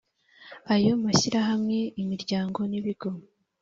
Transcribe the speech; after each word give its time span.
ayo 0.73 0.91
mashyirahamwe 1.03 1.77
imiryango 2.01 2.59
n 2.71 2.73
ibigo 2.79 3.09